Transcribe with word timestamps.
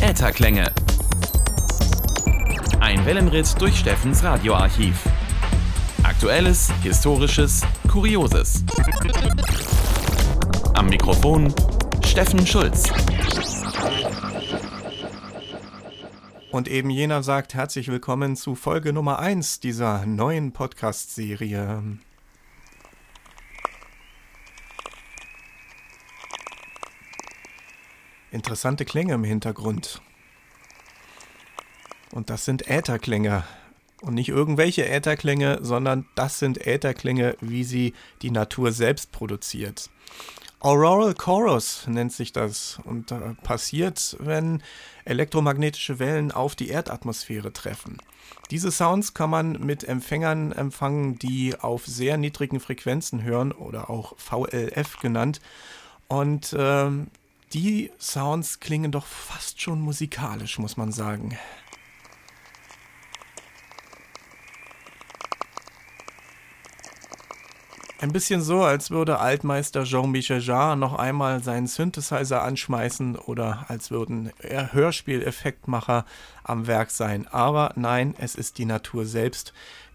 Ätherklänge. 0.00 0.72
Ein 2.80 3.06
Wellenritt 3.06 3.54
durch 3.60 3.78
Steffens 3.78 4.24
Radioarchiv. 4.24 5.04
Aktuelles, 6.02 6.72
Historisches, 6.82 7.62
Kurioses. 7.86 8.64
Am 10.74 10.88
Mikrofon 10.88 11.54
Steffen 12.04 12.44
Schulz. 12.44 12.92
Und 16.50 16.66
eben 16.66 16.90
jener 16.90 17.22
sagt 17.22 17.54
herzlich 17.54 17.86
willkommen 17.86 18.34
zu 18.34 18.56
Folge 18.56 18.92
Nummer 18.92 19.20
1 19.20 19.60
dieser 19.60 20.04
neuen 20.04 20.50
Podcast-Serie. 20.50 21.98
Interessante 28.38 28.84
Klänge 28.84 29.14
im 29.14 29.24
Hintergrund. 29.24 30.00
Und 32.12 32.30
das 32.30 32.44
sind 32.44 32.70
Ätherklänge. 32.70 33.42
Und 34.00 34.14
nicht 34.14 34.28
irgendwelche 34.28 34.88
Ätherklänge, 34.88 35.58
sondern 35.60 36.06
das 36.14 36.38
sind 36.38 36.64
Ätherklänge, 36.64 37.36
wie 37.40 37.64
sie 37.64 37.94
die 38.22 38.30
Natur 38.30 38.70
selbst 38.70 39.10
produziert. 39.10 39.90
Auroral 40.60 41.14
Chorus 41.14 41.88
nennt 41.88 42.12
sich 42.12 42.32
das 42.32 42.78
und 42.84 43.10
äh, 43.10 43.34
passiert, 43.42 44.16
wenn 44.20 44.62
elektromagnetische 45.04 45.98
Wellen 45.98 46.30
auf 46.30 46.54
die 46.54 46.68
Erdatmosphäre 46.68 47.52
treffen. 47.52 47.98
Diese 48.52 48.70
Sounds 48.70 49.14
kann 49.14 49.30
man 49.30 49.58
mit 49.66 49.82
Empfängern 49.82 50.52
empfangen, 50.52 51.18
die 51.18 51.58
auf 51.58 51.86
sehr 51.86 52.18
niedrigen 52.18 52.60
Frequenzen 52.60 53.24
hören 53.24 53.50
oder 53.50 53.90
auch 53.90 54.16
VLF 54.16 55.00
genannt. 55.00 55.40
Und 56.06 56.52
äh, 56.52 56.88
die 57.52 57.90
Sounds 57.98 58.60
klingen 58.60 58.92
doch 58.92 59.06
fast 59.06 59.60
schon 59.60 59.80
musikalisch, 59.80 60.58
muss 60.58 60.76
man 60.76 60.92
sagen. 60.92 61.38
Ein 68.00 68.12
bisschen 68.12 68.42
so, 68.42 68.62
als 68.62 68.92
würde 68.92 69.18
Altmeister 69.18 69.82
Jean-Michel 69.82 70.40
Jarre 70.40 70.76
noch 70.76 70.94
einmal 70.94 71.42
seinen 71.42 71.66
Synthesizer 71.66 72.42
anschmeißen 72.42 73.16
oder 73.16 73.64
als 73.66 73.90
würden 73.90 74.30
Hörspieleffektmacher 74.40 76.04
am 76.44 76.68
Werk 76.68 76.92
sein. 76.92 77.26
Aber 77.26 77.72
nein, 77.74 78.14
es 78.16 78.36
ist 78.36 78.58
die 78.58 78.66
Natur 78.66 79.04
selbst, 79.04 79.52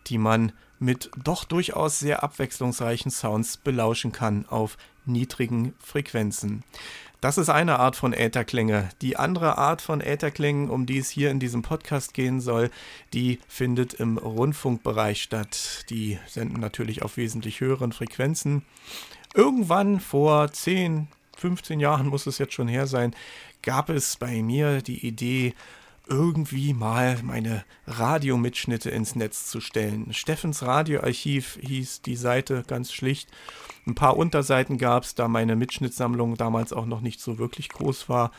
die 0.08 0.17
man 0.17 0.52
mit 0.80 1.12
doch 1.23 1.45
durchaus 1.45 2.00
sehr 2.00 2.23
abwechslungsreichen 2.23 3.10
Sounds 3.10 3.56
belauschen 3.56 4.12
kann 4.12 4.45
auf 4.50 4.78
niedrigen 5.06 5.73
Frequenzen. 5.80 6.66
Das 7.24 7.38
ist 7.38 7.48
eine 7.48 7.80
Art 7.80 7.96
von 7.96 8.12
Ätherklänge. 8.12 8.90
Die 9.02 9.16
andere 9.16 9.58
Art 9.58 9.82
von 9.82 10.02
Ätherklängen, 10.02 10.70
um 10.70 10.86
die 10.86 10.98
es 10.98 11.10
hier 11.10 11.32
in 11.32 11.40
diesem 11.40 11.62
Podcast 11.62 12.14
gehen 12.14 12.42
soll, 12.42 12.70
die 13.14 13.40
findet 13.48 13.94
im 13.94 14.18
Rundfunkbereich 14.18 15.24
statt. 15.24 15.86
Die 15.90 16.20
senden 16.28 16.60
natürlich 16.60 17.02
auf 17.02 17.16
wesentlich 17.16 17.62
höheren 17.62 17.94
Frequenzen. 17.94 18.66
Irgendwann 19.34 20.02
vor 20.02 20.52
10, 20.52 21.08
15 21.38 21.80
Jahren 21.80 22.08
muss 22.08 22.28
es 22.28 22.40
jetzt 22.40 22.56
schon 22.56 22.68
her 22.68 22.88
sein, 22.88 23.16
gab 23.62 23.88
es 23.88 24.18
bei 24.18 24.44
mir 24.44 24.82
die 24.82 25.08
Idee, 25.08 25.54
irgendwie 26.08 26.73
mal 26.73 27.20
meine 27.23 27.64
Radiomitschnitte 27.88 28.90
ins 28.90 29.16
Netz 29.16 29.48
zu 29.48 29.62
stellen. 29.62 30.14
Steffens 30.14 30.64
Radioarchiv 30.64 31.58
hieß 31.62 32.02
die 32.02 32.16
Seite 32.16 32.64
ganz 32.68 32.92
schlicht. 32.92 33.30
Ein 33.88 33.95
paar 33.95 34.18
Unterseiten 34.18 34.78
gab 34.78 35.04
es, 35.04 35.16
da 35.16 35.28
meine 35.28 35.56
Mitschnittsammlung 35.56 36.36
damals 36.36 36.73
auch 36.73 36.86
noch 36.86 37.02
nicht 37.02 37.22
so 37.22 37.38
wirklich 37.38 37.70
groß 37.70 38.10
war. 38.10 38.32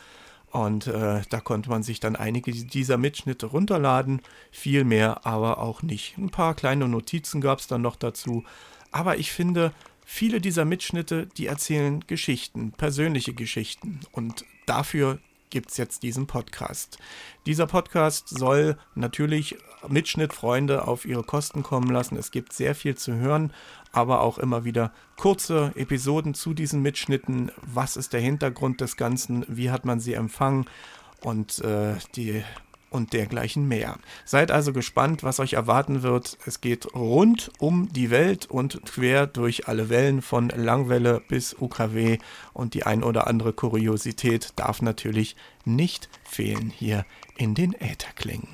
Und 0.51 0.87
äh, 0.87 1.23
da 1.31 1.41
konnte 1.41 1.69
man 1.69 1.83
sich 1.83 1.99
dann 1.99 2.15
einige 2.15 2.53
dieser 2.53 2.97
Mitschnitte 2.97 3.47
runterladen. 3.47 4.21
Viel 4.53 4.85
mehr 4.85 5.27
aber 5.27 5.59
auch 5.59 5.83
nicht. 5.83 6.17
Ein 6.17 6.31
paar 6.31 6.55
kleine 6.55 6.87
Notizen 6.87 7.41
gab 7.41 7.59
es 7.59 7.67
dann 7.67 7.83
noch 7.83 7.97
dazu. 7.97 8.45
Aber 8.93 9.19
ich 9.19 9.33
finde, 9.33 9.73
viele 10.05 10.41
dieser 10.41 10.65
Mitschnitte, 10.65 11.27
die 11.37 11.47
erzählen 11.47 12.05
Geschichten, 12.07 12.71
persönliche 12.71 13.35
Geschichten. 13.35 14.01
Und 14.13 14.45
dafür 14.67 15.19
gibt 15.55 15.71
es 15.71 15.77
jetzt 15.77 16.03
diesen 16.03 16.27
Podcast. 16.27 16.99
Dieser 17.47 17.69
Podcast 17.69 18.29
soll 18.29 18.77
natürlich 18.97 19.57
Mitschnittfreunde 19.87 20.89
auf 20.89 21.05
ihre 21.05 21.23
Kosten 21.23 21.63
kommen 21.63 21.91
lassen. 21.91 22.17
Es 22.17 22.33
gibt 22.33 22.53
sehr 22.53 22.75
viel 22.75 22.97
zu 22.97 23.15
hören, 23.15 23.53
aber 23.93 24.23
auch 24.23 24.39
immer 24.39 24.65
wieder 24.65 24.93
kurze 25.17 25.71
Episoden 25.77 26.35
zu 26.35 26.55
diesen 26.55 26.83
Mitschnitten. 26.83 27.53
Was 27.63 27.97
ist 27.97 28.15
der 28.15 28.21
Hintergrund 28.21 28.81
des 28.81 28.97
Ganzen? 28.97 29.47
Wie 29.47 29.71
hat 29.71 29.85
man 29.85 30.01
sie 30.01 30.15
empfangen? 30.15 30.67
Und 31.23 31.61
äh, 31.61 31.95
die 32.17 32.43
und 32.95 33.13
dergleichen 33.13 33.67
mehr. 33.67 33.99
Seid 34.25 34.51
also 34.51 34.73
gespannt, 34.73 35.25
was 35.25 35.41
euch 35.41 35.55
erwarten 35.55 36.03
wird. 36.03 36.39
Es 36.47 36.61
geht 36.61 36.95
rund 36.95 37.51
um 37.59 37.93
die 37.93 38.11
Welt 38.11 38.47
und 38.47 38.83
quer 38.87 39.27
durch 39.27 39.69
alle 39.69 39.89
Wellen 39.89 40.23
von 40.23 40.49
Langwelle 40.49 41.21
bis 41.27 41.55
UKW 41.61 42.19
und 42.53 42.75
die 42.75 42.85
ein 42.85 43.03
oder 43.03 43.27
andere 43.27 43.53
Kuriosität 43.53 44.53
darf 44.57 44.81
natürlich 44.81 45.37
nicht 45.65 46.09
fehlen 46.23 46.71
hier 46.71 47.05
in 47.37 47.55
den 47.55 47.73
Ätherklingen. 47.73 48.49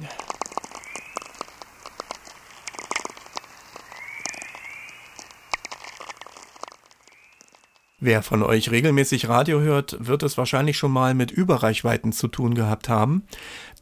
Wer 8.02 8.22
von 8.22 8.42
euch 8.42 8.70
regelmäßig 8.70 9.28
Radio 9.28 9.60
hört, 9.60 9.94
wird 10.00 10.22
es 10.22 10.38
wahrscheinlich 10.38 10.78
schon 10.78 10.90
mal 10.90 11.12
mit 11.12 11.30
Überreichweiten 11.30 12.12
zu 12.12 12.28
tun 12.28 12.54
gehabt 12.54 12.88
haben. 12.88 13.24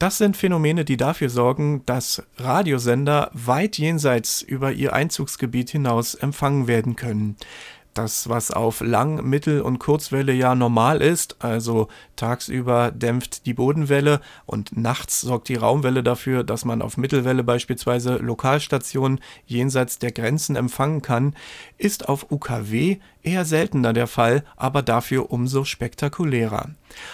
Das 0.01 0.19
sind 0.19 0.37
Phänomene, 0.37 0.85
die 0.85 0.97
dafür 0.97 1.29
sorgen, 1.29 1.87
dass 1.87 2.25
Radiosender 2.37 3.31
weit 3.33 3.79
jenseits 3.79 4.43
über 4.43 4.73
ihr 4.73 4.93
Einzugsgebiet 4.93 5.71
hinaus 5.71 6.17
empfangen 6.17 6.67
werden 6.67 6.97
können 6.97 7.37
das, 7.95 8.29
was 8.29 8.51
auf 8.51 8.81
Lang-, 8.81 9.29
Mittel- 9.29 9.61
und 9.61 9.79
Kurzwelle 9.79 10.33
ja 10.33 10.55
normal 10.55 11.03
ist, 11.03 11.37
also 11.41 11.89
tagsüber 12.17 12.91
dämpft 12.93 13.47
die 13.47 13.55
Bodenwelle 13.55 14.21
und 14.47 14.77
nachts 14.77 15.21
sorgt 15.21 15.49
die 15.49 15.57
Raumwelle 15.57 16.03
dafür, 16.03 16.45
dass 16.45 16.65
man 16.65 16.83
auf 16.83 16.97
Mittelwelle 16.97 17.43
beispielsweise 17.43 18.17
Lokalstationen 18.17 19.21
jenseits 19.47 19.99
der 19.99 20.13
Grenzen 20.13 20.57
empfangen 20.57 21.03
kann, 21.03 21.35
ist 21.77 22.09
auf 22.09 22.31
UKW 22.31 22.99
eher 23.23 23.45
seltener 23.45 23.93
der 23.93 24.07
Fall, 24.07 24.45
aber 24.57 24.83
dafür 24.83 25.31
umso 25.31 25.65
spektakulärer. 25.65 26.71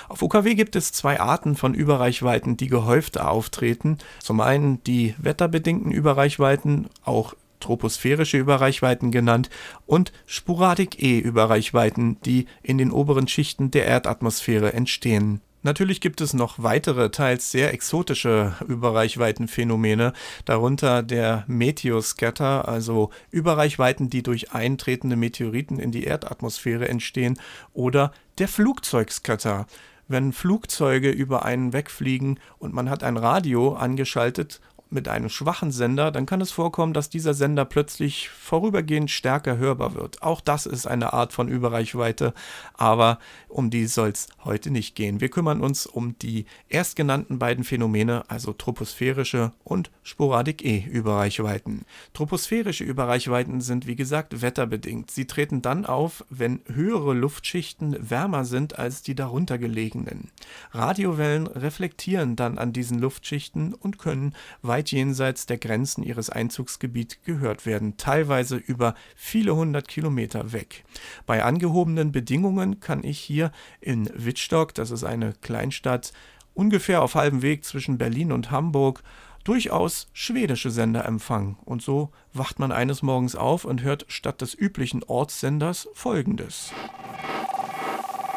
Auf 0.09 0.23
UKW 0.23 0.55
gibt 0.55 0.77
es 0.77 0.93
zwei 0.93 1.21
Arten 1.21 1.57
von 1.57 1.75
Überreichweiten, 1.75 2.57
die 2.57 2.69
gehäufter 2.69 3.31
auftreten. 3.31 3.99
Zum 4.21 4.41
einen 4.41 4.83
die 4.85 5.15
wetterbedingten 5.19 5.91
Überreichweiten, 5.91 6.89
auch 7.05 7.35
troposphärische 7.65 8.39
Überreichweiten 8.39 9.11
genannt, 9.11 9.51
und 9.87 10.13
Sporadik-E-Überreichweiten, 10.27 12.21
die 12.23 12.47
in 12.63 12.79
den 12.79 12.93
oberen 12.93 13.27
Schichten 13.27 13.71
der 13.71 13.87
Erdatmosphäre 13.87 14.73
entstehen. 14.73 15.41
Natürlich 15.63 16.03
gibt 16.03 16.21
es 16.21 16.35
noch 16.35 16.63
weitere, 16.63 17.11
teils 17.11 17.51
sehr 17.51 17.73
exotische 17.73 18.55
Überreichweitenphänomene, 18.69 20.13
darunter 20.45 21.03
der 21.03 21.45
Meteoscatter, 21.47 22.69
also 22.69 23.09
Überreichweiten, 23.31 24.11
die 24.11 24.23
durch 24.23 24.53
eintretende 24.53 25.17
Meteoriten 25.17 25.79
in 25.79 25.91
die 25.91 26.05
Erdatmosphäre 26.05 26.87
entstehen, 26.87 27.39
oder 27.73 28.13
der 28.37 28.49
Flugzeugscatter. 28.49 29.67
Wenn 30.07 30.35
Flugzeuge 30.35 31.09
über 31.09 31.47
einen 31.47 31.73
wegfliegen 31.73 32.39
und 32.59 32.75
man 32.75 32.91
hat 32.91 33.03
ein 33.03 33.17
Radio 33.17 33.73
angeschaltet 33.73 34.61
mit 34.95 35.09
einem 35.09 35.29
schwachen 35.29 35.73
Sender, 35.73 36.11
dann 36.11 36.25
kann 36.25 36.41
es 36.41 36.53
vorkommen, 36.53 36.95
dass 36.95 37.11
dieser 37.11 37.35
Sender 37.35 37.65
plötzlich 37.65 38.31
vorübergehend 38.31 39.11
stärker 39.11 39.59
hörbar 39.59 39.95
wird. 39.95 40.23
Auch 40.23 40.41
das 40.41 40.67
ist 40.67 40.87
eine 40.87 41.13
Art 41.13 41.33
von 41.33 41.49
Überreichweite, 41.49 42.33
aber 42.75 43.19
um 43.49 43.71
die 43.71 43.87
soll 43.87 44.11
es 44.11 44.29
heute 44.45 44.71
nicht 44.71 44.95
gehen. 44.95 45.21
Wir 45.21 45.29
kümmern 45.29 45.61
uns 45.61 45.87
um 45.87 46.17
die 46.19 46.47
erstgenannten 46.69 47.39
beiden 47.39 47.65
Phänomene, 47.65 48.25
also 48.29 48.53
troposphärische 48.53 49.53
und 49.65 49.91
Sporadik-E-Überreichweiten. 50.03 51.85
Troposphärische 52.13 52.85
Überreichweiten 52.85 53.61
sind 53.61 53.87
wie 53.87 53.97
gesagt 53.97 54.41
wetterbedingt. 54.41 55.11
Sie 55.11 55.27
treten 55.27 55.61
dann 55.61 55.85
auf, 55.85 56.25
wenn 56.31 56.61
höhere 56.67 57.15
Luftschichten 57.15 57.97
wärmer 58.11 58.45
sind 58.45 58.79
als 58.79 59.03
die 59.03 59.15
darunter 59.15 59.59
gelegenen. 59.59 60.31
Radiowellen 60.73 61.47
reflektieren 61.47 62.37
dann 62.37 62.59
an 62.59 62.73
diesen 62.73 62.99
Luftschichten 62.99 63.75
und 63.75 63.99
können 63.99 64.35
weit 64.63 64.84
weit 64.85 64.91
jenseits 64.93 65.47
der 65.47 65.57
Grenzen 65.57 66.03
ihres 66.03 66.29
Einzugsgebiets 66.29 67.19
gehört 67.25 67.65
werden, 67.65 67.97
teilweise 67.97 68.57
über 68.57 68.95
viele 69.17 69.57
hundert 69.57 69.89
Kilometer 69.89 70.53
weg. 70.53 70.85
Bei 71.27 71.43
angehobenen 71.43 72.13
Bedingungen 72.13 72.81
kann 72.81 73.03
ich 73.03 73.19
hier 73.19 73.51
in 73.81 74.11
Wittstock, 74.15 74.75
das 74.75 74.91
ist 74.91 75.05
eine 75.05 75.33
Kleinstadt, 75.41 76.13
ungefähr 76.53 77.03
auf 77.03 77.15
halbem 77.15 77.41
Weg 77.41 77.65
zwischen 77.65 77.97
Berlin 77.97 78.31
und 78.31 78.51
Hamburg, 78.51 79.03
durchaus 79.45 80.09
schwedische 80.13 80.71
Sender 80.71 81.07
empfangen. 81.07 81.57
Und 81.65 81.83
so 81.83 82.11
wacht 82.35 82.59
man 82.59 82.71
eines 82.71 83.03
Morgens 83.03 83.37
auf 83.37 83.65
und 83.65 83.83
hört 83.83 84.05
statt 84.09 84.41
des 84.43 84.55
üblichen 84.55 85.03
Ortssenders 85.03 85.89
folgendes. 85.95 86.73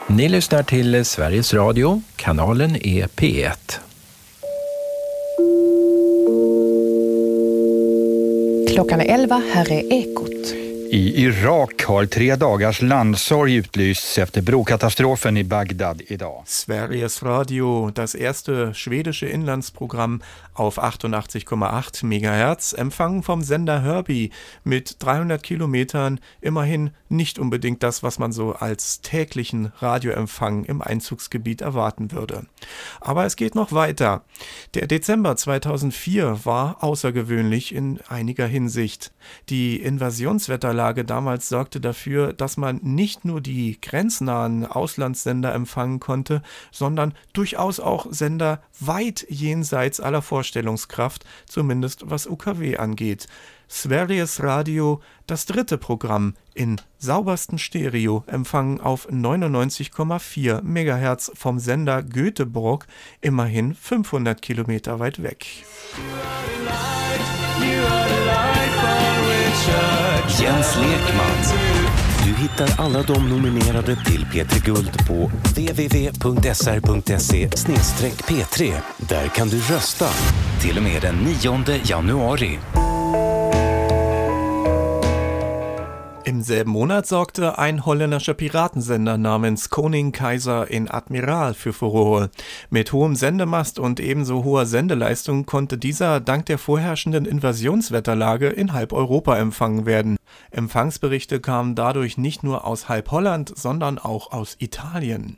Ni 0.09 0.27
lyssnar 0.27 0.65
till 0.65 1.03
Sveriges 1.03 1.53
Radio. 1.53 2.01
Kanalen 2.15 2.75
är 2.75 3.07
P1. 3.07 3.81
Klockan 8.77 9.01
är 9.01 9.13
11, 9.13 9.41
här 9.51 9.71
är 9.71 9.93
Ekot. 9.93 10.66
I 10.91 11.23
Irak 11.23 11.81
har 11.83 12.05
tre 12.05 12.35
dagars 12.39 12.81
landsorg 12.81 13.49
utlysts 13.59 14.17
efter 14.17 14.41
brokatastrofen 14.41 15.37
i 15.37 15.43
Bagdad 15.43 16.01
idag. 16.07 16.43
Sveriges 16.45 17.23
Radio, 17.23 17.91
das 17.91 18.15
erste 18.15 18.73
schwedische 18.73 19.25
Inlandsprogramm 19.25 20.21
auf 20.53 20.79
88,8 20.79 22.05
MHz, 22.05 22.73
empfangen 22.73 23.21
vom 23.21 23.41
Sender 23.41 23.81
Herbie 23.81 24.31
mit 24.63 24.95
300 24.99 25.43
Kilometern, 25.43 26.19
immerhin 26.39 26.91
nicht 27.09 27.37
unbedingt 27.37 27.83
das, 27.83 28.01
was 28.01 28.17
man 28.17 28.31
so 28.31 28.53
als 28.53 29.01
täglichen 29.01 29.73
Radioempfang 29.79 30.63
im 30.63 30.81
Einzugsgebiet 30.81 31.61
erwarten 31.61 32.13
würde. 32.13 32.45
Aber 33.01 33.25
es 33.25 33.35
geht 33.35 33.55
noch 33.55 33.73
weiter. 33.73 34.23
Der 34.73 34.87
Dezember 34.87 35.35
2004 35.35 36.45
war 36.45 36.81
außergewöhnlich 36.81 37.75
in 37.75 37.99
einiger 38.07 38.47
Hinsicht. 38.47 39.11
Die 39.49 39.81
Invasionswetterlage 39.81 40.76
Wetterlage 40.77 41.05
damals 41.05 41.49
sorgte 41.49 41.81
dafür, 41.81 42.33
dass 42.33 42.55
man 42.55 42.79
nicht 42.83 43.25
nur 43.25 43.41
die 43.41 43.81
grenznahen 43.81 44.63
Auslandssender 44.63 45.51
empfangen 45.55 45.99
konnte, 45.99 46.43
sondern 46.71 47.15
durchaus 47.33 47.79
auch 47.79 48.05
Sender 48.11 48.61
weit 48.79 49.25
jenseits 49.27 49.99
aller 49.99 50.21
Vorstellungskraft, 50.21 51.25
zumindest 51.47 52.11
was 52.11 52.27
UKW 52.27 52.77
angeht. 52.77 53.25
Sveriges 53.67 54.43
Radio, 54.43 55.01
das 55.25 55.47
dritte 55.47 55.79
Programm 55.79 56.35
in 56.53 56.79
saubersten 56.99 57.57
Stereo, 57.57 58.23
empfangen 58.27 58.79
auf 58.79 59.09
99,4 59.09 60.61
MHz 60.61 61.31
vom 61.33 61.57
Sender 61.57 62.03
Göteborg, 62.03 62.85
immerhin 63.21 63.73
500 63.73 64.43
Kilometer 64.43 64.99
weit 64.99 65.23
weg. 65.23 65.47
Jens 70.41 70.75
Lekman. 70.75 71.37
Du 72.23 72.33
hittar 72.33 72.85
alla 72.85 73.03
de 73.03 73.29
nominerade 73.29 73.95
till 74.05 74.25
P3 74.25 74.65
Guld 74.65 75.07
på 75.07 75.31
www.sr.se 75.43 77.47
p3. 77.47 78.73
Där 78.97 79.27
kan 79.27 79.49
du 79.49 79.57
rösta 79.57 80.05
till 80.61 80.77
och 80.77 80.83
med 80.83 81.01
den 81.01 81.15
9 81.15 81.79
januari. 81.83 82.59
Im 86.27 86.41
selben 86.41 86.71
Monat 86.71 87.07
sorgte 87.07 87.57
ein 87.57 87.85
holländischer 87.85 88.33
Piratensender 88.33 89.17
namens 89.17 89.69
Koning 89.69 90.11
Kaiser 90.11 90.69
in 90.69 90.91
Admiral 90.91 91.53
für 91.53 91.71
Furore. 91.71 92.31
Mit 92.69 92.91
hohem 92.91 93.15
Sendemast 93.15 93.79
und 93.79 94.01
ebenso 94.01 94.43
hoher 94.43 94.65
Sendeleistung 94.65 95.45
konnte 95.45 95.77
dieser 95.77 96.19
dank 96.19 96.45
der 96.47 96.57
vorherrschenden 96.57 97.23
Invasionswetterlage 97.23 98.49
in 98.49 98.73
halb 98.73 98.91
Europa 98.91 99.37
empfangen 99.37 99.85
werden. 99.85 100.17
Empfangsberichte 100.51 101.39
kamen 101.39 101.75
dadurch 101.75 102.17
nicht 102.17 102.43
nur 102.43 102.65
aus 102.65 102.89
halb 102.89 103.11
Holland, 103.11 103.53
sondern 103.55 103.99
auch 103.99 104.31
aus 104.31 104.55
Italien. 104.59 105.37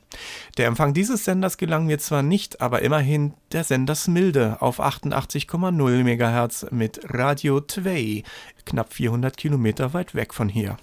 Der 0.57 0.67
Empfang 0.67 0.93
dieses 0.93 1.23
Senders 1.23 1.57
gelang 1.57 1.85
mir 1.85 1.99
zwar 1.99 2.21
nicht, 2.21 2.61
aber 2.61 2.81
immerhin 2.81 3.33
der 3.51 3.63
Sender 3.63 3.95
Smilde 3.95 4.57
auf 4.61 4.79
88,0 4.79 6.03
MHz 6.03 6.67
mit 6.71 6.99
Radio 7.03 7.61
2 7.61 8.23
knapp 8.65 8.93
400 8.93 9.35
kilometer 9.35 9.93
weit 9.93 10.13
weg 10.13 10.33
von 10.33 10.49
hier. 10.49 10.77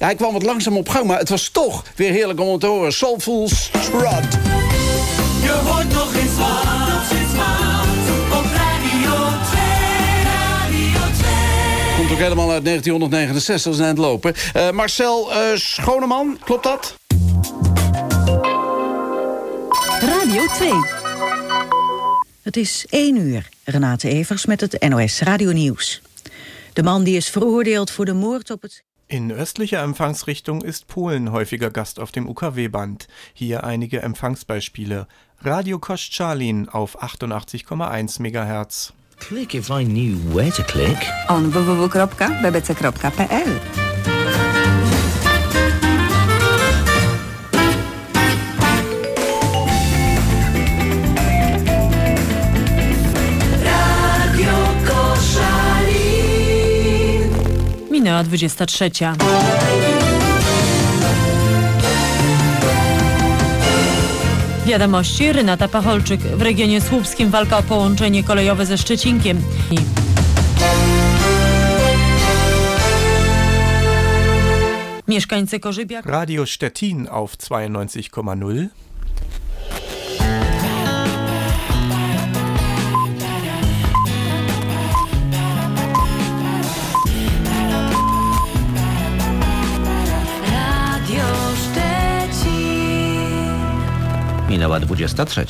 Ja, 0.00 0.10
ik 0.10 0.16
kwam 0.16 0.32
wat 0.32 0.42
langzaam 0.42 0.76
op 0.76 0.88
gang, 0.88 1.06
maar 1.06 1.18
het 1.18 1.28
was 1.28 1.50
toch 1.50 1.84
weer 1.96 2.12
heerlijk 2.12 2.40
om 2.40 2.58
te 2.58 2.66
horen. 2.66 2.92
Soulful 2.92 3.48
Strut. 3.48 4.32
Je 5.42 5.60
hoort 5.64 5.92
nog 5.92 6.14
eens 6.14 6.36
wat, 6.36 7.18
eens 7.18 7.34
wat 7.34 7.71
helemaal 12.22 12.50
uit 12.50 12.64
1969, 12.64 13.64
dat 13.64 13.74
is 13.74 13.80
aan 13.80 13.86
het 13.86 13.98
lopen. 13.98 14.34
Uh, 14.56 14.70
Marcel 14.70 15.32
uh, 15.32 15.56
Schoneman, 15.56 16.38
klopt 16.44 16.62
dat? 16.62 16.96
Radio 20.00 20.46
2. 20.46 20.72
Het 22.42 22.56
is 22.56 22.86
1 22.90 23.16
uur. 23.16 23.48
Renate 23.64 24.08
Evers 24.08 24.46
met 24.46 24.60
het 24.60 24.88
NOS 24.88 25.20
Radio 25.20 25.52
Nieuws. 25.52 26.02
De 26.72 26.82
man 26.82 27.04
die 27.04 27.16
is 27.16 27.28
veroordeeld 27.28 27.90
voor 27.90 28.04
de 28.04 28.12
moord 28.14 28.50
op 28.50 28.62
het... 28.62 28.82
In 29.06 29.32
östlicher 29.32 29.82
Empfangsrichtung 29.82 30.64
ist 30.64 30.86
Polen 30.86 31.26
häufiger 31.32 31.70
Gast 31.72 31.98
auf 31.98 32.10
dem 32.10 32.28
UKW-Band. 32.28 33.06
Hier 33.32 33.62
einige 33.62 33.98
Empfangsbeispiele. 33.98 35.06
Radio 35.38 35.78
Koszalin 35.78 36.68
auf 36.68 36.96
88,1 36.96 38.20
MHz. 38.20 38.92
Click 39.28 39.54
if 39.54 39.70
I 39.70 39.84
knew 39.84 40.16
where 40.34 40.50
to 40.50 40.62
click. 40.64 40.98
On 41.28 41.50
www.bbc.pl 41.50 42.30
Minęła 57.90 58.24
23. 58.24 58.90
Wiadomości 64.66 65.32
Renata 65.32 65.68
Pacholczyk. 65.68 66.20
W 66.20 66.42
regionie 66.42 66.80
słupskim 66.80 67.30
walka 67.30 67.58
o 67.58 67.62
połączenie 67.62 68.24
kolejowe 68.24 68.66
ze 68.66 68.78
Szczecinkiem. 68.78 69.40
Mieszkańcy 75.08 75.60
Korzybiak. 75.60 76.06
Radio 76.06 76.46
Stettin 76.46 77.08
auf 77.10 77.36
92,0. 77.36 78.66
Minęła 94.62 94.80
23. 94.80 95.46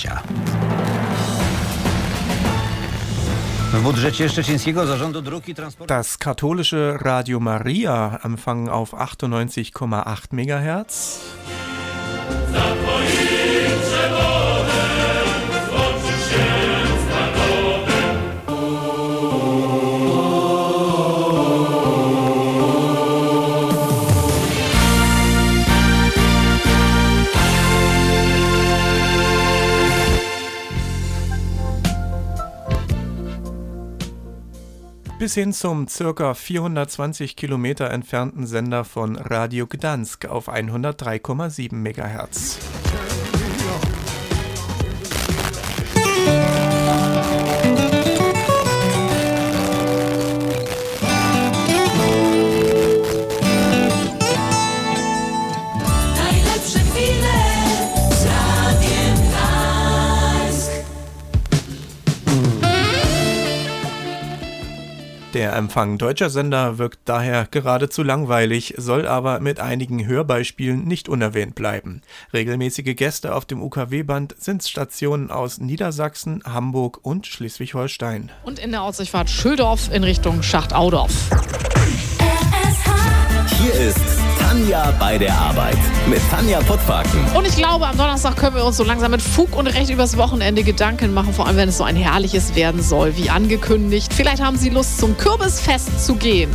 W 3.73 3.83
budżecie 3.83 4.28
Szczecińskiego 4.28 4.87
Zarządu 4.87 5.23
Dróg 5.23 5.49
i 5.49 5.54
Transportu. 5.54 5.95
Das 5.95 6.19
katholische 6.19 6.99
Radio 6.99 7.40
Maria 7.40 8.19
empfangen 8.25 8.69
auf 8.69 8.92
98,8 8.92 10.26
MHz. 10.33 11.21
Bis 35.23 35.35
hin 35.35 35.52
zum 35.52 35.87
circa 35.87 36.35
420 36.35 37.37
Kilometer 37.37 37.93
entfernten 37.93 38.45
Sender 38.45 38.85
von 38.85 39.14
Radio 39.14 39.69
Gdansk 39.69 40.26
auf 40.26 40.49
103,7 40.49 41.76
MHz. 41.76 42.59
Der 65.42 65.56
Empfang 65.56 65.99
deutscher 65.99 66.30
Sender 66.30 66.78
wirkt 66.78 67.00
daher 67.04 67.49
geradezu 67.50 68.04
langweilig, 68.04 68.75
soll 68.76 69.08
aber 69.08 69.40
mit 69.40 69.58
einigen 69.58 70.06
Hörbeispielen 70.06 70.84
nicht 70.84 71.08
unerwähnt 71.08 71.56
bleiben. 71.56 72.02
Regelmäßige 72.32 72.94
Gäste 72.94 73.34
auf 73.34 73.44
dem 73.44 73.61
UKW-Band 73.61 74.37
sind 74.38 74.62
Stationen 74.62 75.32
aus 75.32 75.58
Niedersachsen, 75.58 76.44
Hamburg 76.44 77.00
und 77.02 77.26
Schleswig-Holstein. 77.26 78.30
Und 78.44 78.61
in 78.61 78.70
der 78.70 78.82
Ausrichtfahrt 78.82 79.30
Schüldorf 79.30 79.90
in 79.92 80.04
Richtung 80.04 80.44
Schachtaudorf. 80.44 81.11
Hier 83.46 83.75
ist 83.75 83.99
Tanja 84.38 84.92
bei 84.99 85.18
der 85.18 85.34
Arbeit 85.34 85.78
mit 86.08 86.20
Tanja 86.30 86.61
Pottwaken. 86.61 87.20
Und 87.34 87.46
ich 87.46 87.56
glaube, 87.56 87.87
am 87.87 87.96
Donnerstag 87.96 88.37
können 88.37 88.56
wir 88.56 88.64
uns 88.64 88.76
so 88.76 88.84
langsam 88.84 89.11
mit 89.11 89.22
Fug 89.22 89.56
und 89.56 89.66
Recht 89.66 89.90
übers 89.90 90.16
Wochenende 90.16 90.62
Gedanken 90.62 91.12
machen, 91.12 91.32
vor 91.32 91.46
allem 91.46 91.56
wenn 91.56 91.68
es 91.68 91.78
so 91.78 91.84
ein 91.84 91.96
herrliches 91.96 92.54
werden 92.54 92.82
soll, 92.82 93.16
wie 93.16 93.30
angekündigt. 93.30 94.12
Vielleicht 94.14 94.42
haben 94.42 94.56
Sie 94.56 94.68
Lust, 94.68 94.99
zum 94.99 95.16
Kürbisfest 95.16 96.04
zu 96.04 96.14
gehen. 96.14 96.50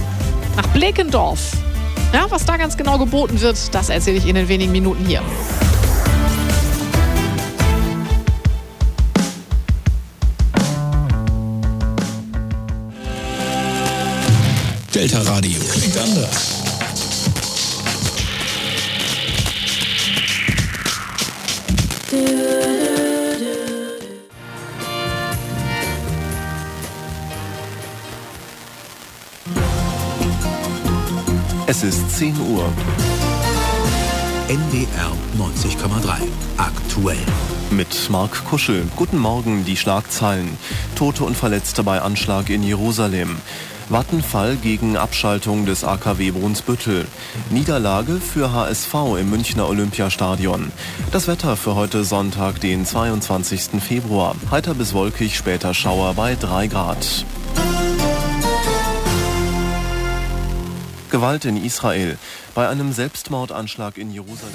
Nach 0.55 0.67
Blekendorf. 0.67 1.39
Ja, 2.13 2.25
was 2.29 2.45
da 2.45 2.57
ganz 2.57 2.77
genau 2.77 2.97
geboten 2.97 3.41
wird, 3.41 3.73
das 3.73 3.89
erzähle 3.89 4.17
ich 4.17 4.25
Ihnen 4.25 4.43
in 4.43 4.47
wenigen 4.47 4.71
Minuten 4.71 5.05
hier. 5.05 5.21
Delta 14.93 15.21
Radio 15.21 15.61
klingt 15.71 15.95
anders. 15.95 16.56
Ist 31.87 32.17
10 32.17 32.37
Uhr. 32.41 32.65
NDR 34.49 35.11
90,3. 35.37 36.27
Aktuell. 36.57 37.17
Mit 37.71 38.09
Marc 38.09 38.43
Kuschel. 38.43 38.83
Guten 38.97 39.17
Morgen, 39.17 39.63
die 39.63 39.77
Schlagzeilen. 39.77 40.49
Tote 40.95 41.23
und 41.23 41.37
Verletzte 41.37 41.83
bei 41.83 42.01
Anschlag 42.01 42.49
in 42.49 42.63
Jerusalem. 42.63 43.37
Wattenfall 43.87 44.57
gegen 44.57 44.97
Abschaltung 44.97 45.65
des 45.65 45.85
AKW 45.85 46.31
Brunsbüttel. 46.31 47.07
Niederlage 47.51 48.19
für 48.19 48.51
HSV 48.51 48.93
im 49.17 49.29
Münchner 49.29 49.69
Olympiastadion. 49.69 50.73
Das 51.13 51.29
Wetter 51.29 51.55
für 51.55 51.75
heute 51.75 52.03
Sonntag, 52.03 52.59
den 52.59 52.85
22. 52.85 53.81
Februar. 53.81 54.35
Heiter 54.51 54.73
bis 54.73 54.93
wolkig, 54.93 55.37
später 55.37 55.73
Schauer 55.73 56.15
bei 56.15 56.35
3 56.35 56.67
Grad. 56.67 57.25
Gewalt 61.17 61.45
in 61.45 61.57
Israel. 61.57 62.15
Bei 62.53 62.69
einem 62.69 62.93
Selbstmordanschlag 62.93 63.97
in 63.97 64.11
Jerusalem. 64.11 64.53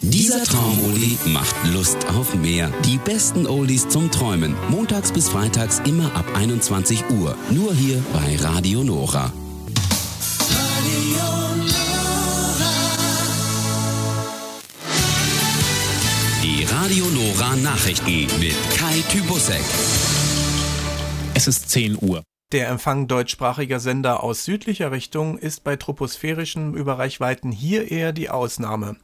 Dieser 0.00 0.42
Traumoli 0.42 1.18
macht 1.26 1.54
Lust 1.74 1.98
auf 2.18 2.34
mehr. 2.34 2.72
Die 2.86 2.96
besten 2.96 3.46
Oldies 3.46 3.90
zum 3.90 4.10
Träumen. 4.10 4.54
Montags 4.70 5.12
bis 5.12 5.28
freitags 5.28 5.80
immer 5.80 6.16
ab 6.16 6.24
21 6.34 7.10
Uhr. 7.10 7.36
Nur 7.50 7.74
hier 7.74 8.02
bei 8.14 8.36
Radio 8.36 8.82
Nora. 8.82 9.30
Radio 16.82 17.04
Nora 17.04 17.56
Nachrichten 17.56 18.26
mit 18.40 18.56
Kai 18.74 19.02
Tybusek. 19.10 19.60
Es 21.34 21.46
ist 21.46 21.68
10 21.68 21.98
Uhr. 22.00 22.22
Der 22.52 22.68
Empfang 22.68 23.06
deutschsprachiger 23.06 23.80
Sender 23.80 24.22
aus 24.22 24.46
südlicher 24.46 24.90
Richtung 24.90 25.36
ist 25.36 25.62
bei 25.62 25.76
troposphärischen 25.76 26.72
Überreichweiten 26.72 27.52
hier 27.52 27.90
eher 27.90 28.14
die 28.14 28.30
Ausnahme. 28.30 28.96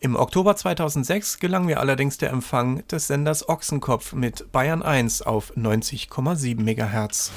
Im 0.00 0.16
Oktober 0.16 0.56
2006 0.56 1.38
gelang 1.38 1.66
mir 1.66 1.80
allerdings 1.80 2.16
der 2.16 2.30
Empfang 2.30 2.86
des 2.88 3.08
Senders 3.08 3.46
Ochsenkopf 3.46 4.14
mit 4.14 4.50
Bayern 4.50 4.82
1 4.82 5.20
auf 5.20 5.54
90,7 5.54 6.62
MHz. 6.62 7.30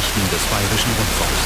Nachrichten 0.00 0.30
des 0.30 0.42
Bayerischen 0.46 0.92
Rundfunks. 0.96 1.44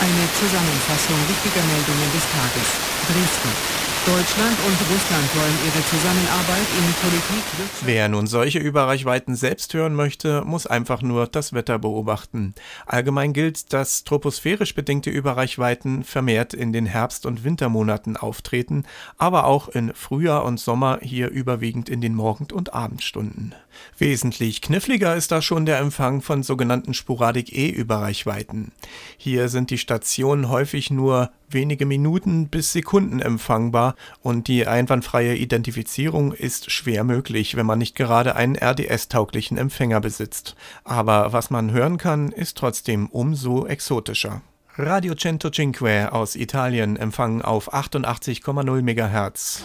Eine 0.00 0.32
Zusammenfassung 0.38 1.16
wichtiger 1.28 1.64
Meldungen 1.66 2.12
des 2.12 2.22
Tages. 2.30 2.68
Dresden. 3.08 3.89
Deutschland 4.06 4.56
und 4.66 4.78
Russland 4.90 5.36
wollen 5.36 5.58
ihre 5.66 5.84
Zusammenarbeit 5.84 6.66
in 6.78 6.94
Politik, 7.02 7.44
Wer 7.84 8.08
nun 8.08 8.26
solche 8.26 8.58
Überreichweiten 8.58 9.36
selbst 9.36 9.74
hören 9.74 9.94
möchte, 9.94 10.42
muss 10.46 10.66
einfach 10.66 11.02
nur 11.02 11.26
das 11.26 11.52
Wetter 11.52 11.78
beobachten. 11.78 12.54
Allgemein 12.86 13.34
gilt, 13.34 13.74
dass 13.74 14.04
troposphärisch 14.04 14.74
bedingte 14.74 15.10
Überreichweiten 15.10 16.02
vermehrt 16.02 16.54
in 16.54 16.72
den 16.72 16.86
Herbst- 16.86 17.26
und 17.26 17.44
Wintermonaten 17.44 18.16
auftreten, 18.16 18.84
aber 19.18 19.44
auch 19.44 19.68
in 19.68 19.92
Frühjahr 19.92 20.46
und 20.46 20.58
Sommer 20.58 20.98
hier 21.02 21.28
überwiegend 21.28 21.90
in 21.90 22.00
den 22.00 22.14
Morgen- 22.14 22.52
und 22.52 22.72
Abendstunden. 22.72 23.54
Wesentlich 23.98 24.62
kniffliger 24.62 25.14
ist 25.14 25.30
da 25.30 25.42
schon 25.42 25.66
der 25.66 25.78
Empfang 25.78 26.22
von 26.22 26.42
sogenannten 26.42 26.94
Sporadik-E-Überreichweiten. 26.94 28.72
Hier 29.18 29.50
sind 29.50 29.70
die 29.70 29.78
Stationen 29.78 30.48
häufig 30.48 30.90
nur 30.90 31.30
wenige 31.52 31.86
Minuten 31.86 32.48
bis 32.48 32.72
Sekunden 32.72 33.20
empfangbar 33.20 33.94
und 34.22 34.48
die 34.48 34.66
einwandfreie 34.66 35.34
Identifizierung 35.34 36.32
ist 36.32 36.70
schwer 36.70 37.04
möglich, 37.04 37.56
wenn 37.56 37.66
man 37.66 37.78
nicht 37.78 37.96
gerade 37.96 38.36
einen 38.36 38.56
RDS-tauglichen 38.56 39.58
Empfänger 39.58 40.00
besitzt. 40.00 40.56
Aber 40.84 41.32
was 41.32 41.50
man 41.50 41.72
hören 41.72 41.98
kann, 41.98 42.32
ist 42.32 42.56
trotzdem 42.56 43.06
umso 43.08 43.66
exotischer. 43.66 44.42
Radio 44.76 45.14
Centocinque 45.14 46.12
aus 46.12 46.36
Italien 46.36 46.96
empfangen 46.96 47.42
auf 47.42 47.74
88,0 47.74 48.82
MHz. 48.82 49.64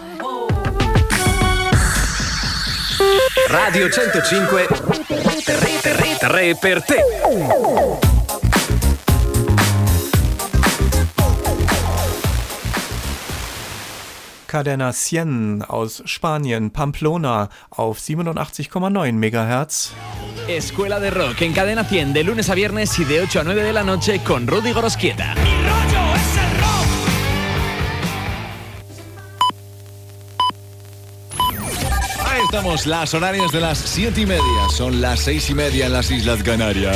Radio 3.50 3.88
105 3.88 4.50
3, 5.08 6.20
3, 6.20 6.28
3 6.28 6.54
per 6.56 6.82
te. 6.86 8.05
Cadena 14.56 14.94
100 14.94 15.64
aus 15.68 16.02
Spanien, 16.06 16.72
Pamplona 16.72 17.50
auf 17.72 18.00
87,9 18.00 19.12
MHz. 19.12 19.92
Escuela 20.48 21.02
de 21.02 21.12
Rock 21.12 21.42
en 21.42 21.52
Cadena 21.52 21.84
100 21.84 22.14
de 22.14 22.24
lunes 22.24 22.50
a 22.50 22.56
viernes 22.56 22.98
y 22.98 23.04
de 23.04 23.20
8 23.20 23.42
a 23.42 23.44
9 23.44 23.64
de 23.64 23.74
la 23.74 23.84
noche 23.84 24.22
con 24.24 24.48
Rudy 24.48 24.72
Gorosquieta. 24.72 25.34
Ahí 32.26 32.42
estamos, 32.46 32.86
las 32.86 33.14
horarias 33.14 33.52
de 33.52 33.60
las 33.60 33.78
7 33.78 34.22
y 34.22 34.26
media. 34.26 34.70
Son 34.70 35.02
las 35.02 35.20
6 35.20 35.50
y 35.50 35.54
media 35.54 35.88
en 35.88 35.92
las 35.92 36.10
Islas 36.10 36.42
Canarias. 36.44 36.96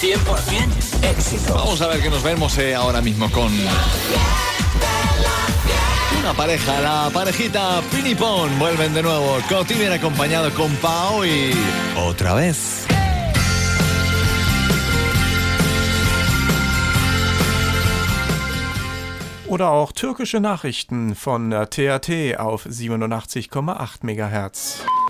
100% 0.00 0.91
éxito. 1.02 1.54
Vamos 1.54 1.80
a 1.80 1.88
ver 1.88 2.00
qué 2.00 2.10
nos 2.10 2.22
vemos 2.22 2.56
eh, 2.58 2.74
ahora 2.74 3.00
mismo 3.00 3.30
con 3.30 3.50
una 6.20 6.34
pareja, 6.34 6.80
la 6.80 7.10
parejita 7.12 7.82
Pinipón. 7.90 8.58
Vuelven 8.58 8.94
de 8.94 9.02
nuevo. 9.02 9.38
Coti 9.48 9.74
viene 9.74 9.96
acompañado 9.96 10.50
con 10.54 10.70
Pau 10.76 11.24
y 11.24 11.52
otra 11.96 12.34
vez. 12.34 12.86
Oder 19.48 19.68
auch 19.68 19.92
türkische 19.92 20.40
Nachrichten 20.40 21.14
von 21.14 21.50
TAT 21.50 22.38
auf 22.38 22.64
87,8 22.64 24.02
MHz. 24.02 25.01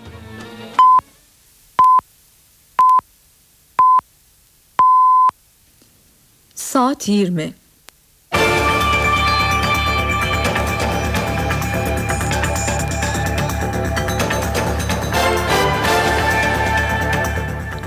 Saat 6.73 7.07
20. 7.07 7.53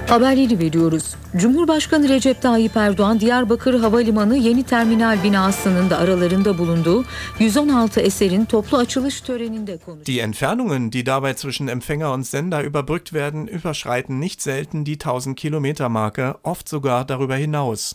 Haberleri 0.09 0.59
veriyoruz. 0.59 1.15
Cumhurbaşkanı 1.37 2.09
Recep 2.09 2.43
Tayyip 2.43 2.77
Erdoğan 2.77 3.21
Diyarbakır 3.21 3.81
Havalimanı 3.81 4.37
yeni 4.37 4.63
terminal 4.63 5.23
binasının 5.25 5.91
da 5.91 5.99
aralarında 5.99 6.59
bulunduğu 6.59 7.05
116 7.39 8.01
eserin 8.01 8.45
toplu 8.45 8.79
açılış 8.79 9.21
töreninde 9.21 9.77
konuştu. 9.77 10.07
Die 10.07 10.21
Entfernungen, 10.21 10.93
die 10.93 11.07
dabei 11.07 11.35
zwischen 11.35 11.67
Empfänger 11.69 12.15
und 12.15 12.27
Sender 12.27 12.65
überbrückt 12.65 13.13
werden, 13.13 13.47
überschreiten 13.47 14.21
nicht 14.21 14.43
selten 14.43 14.87
die 14.87 14.99
1000 14.99 15.37
Kilometer 15.37 15.89
Marke, 15.89 16.35
oft 16.45 16.69
sogar 16.69 17.09
darüber 17.09 17.37
hinaus. 17.37 17.93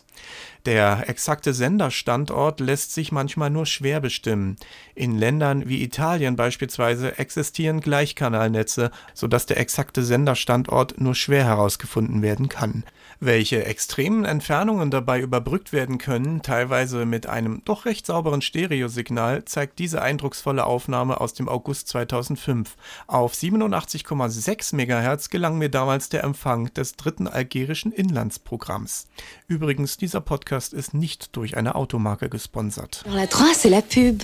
Der 0.66 1.10
exakte 1.10 1.56
Senderstandort 1.56 2.60
lässt 2.60 2.94
sich 2.94 3.12
manchmal 3.12 3.50
nur 3.50 3.66
schwer 3.66 4.00
bestimmen. 4.00 4.58
In 4.94 5.18
Ländern 5.18 5.68
wie 5.68 5.82
Italien 5.82 6.36
beispielsweise 6.36 7.18
existieren 7.18 7.82
Gleichkanalnetze, 7.82 8.92
sodass 9.16 9.48
der 9.48 9.60
exakte 9.60 10.04
Senderstandort 10.04 11.02
nur 11.02 11.16
schwer 11.16 11.46
herausgefunden 11.46 12.22
werden 12.22 12.48
kann. 12.48 12.84
Welche 13.24 13.66
extremen 13.66 14.26
Entfernungen 14.26 14.90
dabei 14.90 15.20
überbrückt 15.20 15.74
werden 15.74 16.00
können, 16.00 16.42
teilweise 16.42 17.06
mit 17.06 17.28
einem 17.28 17.62
doch 17.66 17.86
recht 17.86 18.08
sauberen 18.08 18.42
Stereosignal, 18.42 19.46
zeigt 19.46 19.78
diese 19.78 20.02
eindrucksvolle 20.02 20.66
Aufnahme 20.66 21.22
aus 21.22 21.34
dem 21.34 21.48
August 21.48 21.88
2005. 21.90 22.76
Auf 23.06 23.34
87,6 23.34 24.76
MHz 24.76 25.30
gelang 25.30 25.60
mir 25.60 25.70
damals 25.70 26.10
der 26.10 26.24
Empfang 26.24 26.74
des 26.74 26.96
dritten 26.96 27.28
algerischen 27.28 27.92
Inlandsprogramms. 27.92 29.08
Übrigens, 29.48 29.98
Podcast 30.20 30.74
ist 30.74 30.94
nicht 30.94 31.30
durch 31.36 31.56
eine 31.56 31.76
Automarke 31.76 32.30
la 33.16 33.28
3, 33.28 33.46
c'est 33.54 33.70
la 33.70 33.82
pub. 33.82 34.22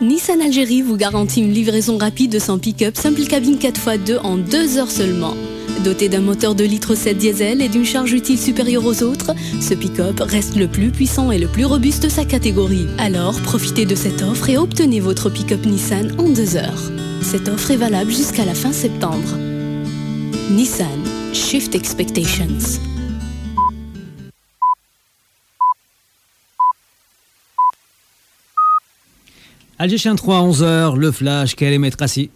Nissan 0.00 0.40
Algérie 0.40 0.82
vous 0.82 0.96
garantit 0.96 1.40
une 1.40 1.52
livraison 1.52 1.98
rapide 1.98 2.30
de 2.30 2.38
son 2.38 2.58
pick-up 2.58 2.96
simple 2.96 3.24
cabine 3.24 3.56
4x2 3.56 4.18
en 4.18 4.36
2 4.36 4.78
heures 4.78 4.90
seulement. 4.90 5.34
Doté 5.82 6.08
d'un 6.08 6.20
moteur 6.20 6.54
de 6.54 6.64
litre 6.64 6.94
7 6.94 7.18
diesel 7.18 7.62
et 7.62 7.68
d'une 7.68 7.84
charge 7.84 8.12
utile 8.12 8.38
supérieure 8.38 8.84
aux 8.84 9.02
autres, 9.02 9.32
ce 9.60 9.74
pick-up 9.74 10.20
reste 10.20 10.56
le 10.56 10.68
plus 10.68 10.90
puissant 10.90 11.32
et 11.32 11.38
le 11.38 11.48
plus 11.48 11.64
robuste 11.64 12.04
de 12.04 12.08
sa 12.08 12.24
catégorie. 12.24 12.86
Alors 12.98 13.40
profitez 13.42 13.86
de 13.86 13.94
cette 13.94 14.22
offre 14.22 14.48
et 14.50 14.58
obtenez 14.58 15.00
votre 15.00 15.30
pick-up 15.30 15.64
Nissan 15.64 16.14
en 16.18 16.28
2 16.28 16.56
heures. 16.56 16.92
Cette 17.22 17.48
offre 17.48 17.72
est 17.72 17.76
valable 17.76 18.10
jusqu'à 18.10 18.44
la 18.44 18.54
fin 18.54 18.72
septembre. 18.72 19.36
Nissan 20.50 21.17
Shift 21.32 21.74
Expectations. 21.74 22.80
Algérien 29.78 30.16
3, 30.16 30.42
11h, 30.42 30.96
le 30.96 31.12
flash, 31.12 31.54
Karim 31.54 31.88
Tracy. 31.90 32.30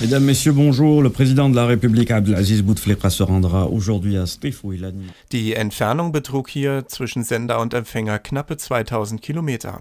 Mesdames, 0.00 0.24
Messieurs, 0.24 0.52
bonjour. 0.52 1.02
Le 1.02 1.08
président 1.08 1.48
de 1.48 1.56
la 1.56 1.64
République, 1.64 2.10
Abdelaziz 2.10 2.62
Bouteflika, 2.62 3.08
se 3.08 3.22
rendra 3.22 3.66
aujourd'hui 3.66 4.18
à 4.18 4.26
Stif, 4.26 4.62
où 4.62 4.72
il 4.74 4.84
anime. 4.84 5.10
Die 5.32 5.56
Entfernung 5.56 6.12
betrug 6.12 6.50
hier 6.50 6.86
zwischen 6.86 7.24
Sender 7.24 7.58
und 7.60 7.72
Empfänger 7.72 8.18
knappe 8.18 8.56
2000 8.58 9.20
Kilometer. 9.22 9.80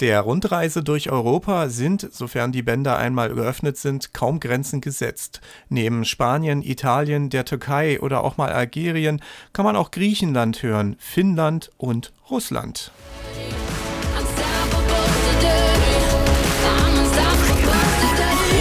Der 0.00 0.20
Rundreise 0.20 0.84
durch 0.84 1.10
Europa 1.10 1.68
sind, 1.68 2.08
sofern 2.12 2.52
die 2.52 2.62
Bänder 2.62 2.96
einmal 2.98 3.34
geöffnet 3.34 3.76
sind, 3.76 4.14
kaum 4.14 4.38
Grenzen 4.38 4.80
gesetzt. 4.80 5.40
Neben 5.68 6.04
Spanien, 6.04 6.62
Italien, 6.62 7.30
der 7.30 7.44
Türkei 7.44 8.00
oder 8.00 8.22
auch 8.22 8.36
mal 8.36 8.52
Algerien 8.52 9.20
kann 9.52 9.64
man 9.64 9.74
auch 9.74 9.90
Griechenland 9.90 10.62
hören, 10.62 10.96
Finnland 11.00 11.70
und 11.78 12.12
Russland. 12.30 12.92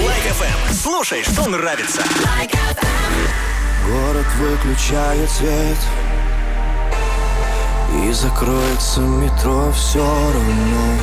Лайк 0.07 0.23
ФМ. 0.23 0.73
Слушай, 0.73 1.23
что 1.23 1.47
нравится. 1.49 2.01
Город 3.87 4.25
выключает 4.39 5.29
свет 5.29 5.77
И 7.94 8.12
закроется 8.12 9.00
метро 9.00 9.70
все 9.72 10.00
равно 10.00 10.98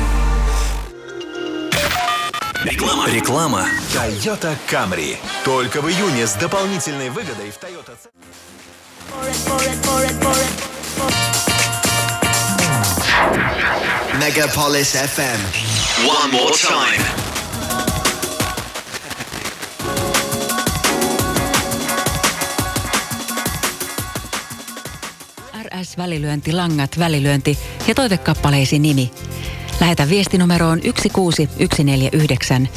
Реклама. 2.64 3.08
Реклама. 3.08 3.66
Toyota 3.94 4.54
Camry. 4.68 5.16
Только 5.44 5.80
в 5.80 5.88
июне 5.88 6.26
с 6.26 6.34
дополнительной 6.34 7.08
выгодой 7.08 7.50
в 7.50 7.58
Toyota. 7.58 7.96
Megapolis 14.18 14.94
FM 14.94 15.40
One 16.06 16.30
more 16.32 16.52
time. 16.52 17.19
RS-välilyönti, 25.80 26.52
langat, 26.52 26.98
välilyönti 26.98 27.58
ja 27.88 27.94
toivekappaleesi 27.94 28.78
nimi. 28.78 29.10
Lähetä 29.80 30.08
viesti 30.08 30.38
numeroon 30.38 30.80
16149. 31.12 32.68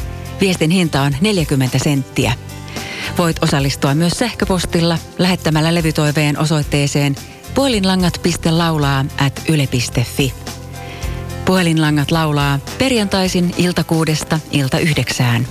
Viestin 0.41 0.71
hinta 0.71 1.01
on 1.01 1.15
40 1.21 1.79
senttiä. 1.79 2.33
Voit 3.17 3.43
osallistua 3.43 3.95
myös 3.95 4.13
sähköpostilla 4.13 4.97
lähettämällä 5.17 5.75
levytoiveen 5.75 6.39
osoitteeseen 6.39 7.15
puhelinlangat.laulaa 7.55 9.05
at 9.25 9.41
yle.fi. 9.49 10.33
Puhelinlangat 11.45 12.11
laulaa 12.11 12.59
perjantaisin 12.77 13.55
ilta 13.57 13.83
kuudesta 13.83 14.39
ilta 14.51 14.79
yhdeksään. 14.79 15.47